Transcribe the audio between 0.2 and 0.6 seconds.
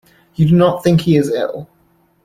You do